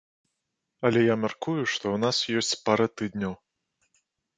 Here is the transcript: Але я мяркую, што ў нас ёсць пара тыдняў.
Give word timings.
Але 0.89 1.03
я 1.03 1.15
мяркую, 1.27 1.57
што 1.73 1.85
ў 1.95 2.03
нас 2.07 2.17
ёсць 2.41 2.55
пара 2.71 2.93
тыдняў. 2.97 3.33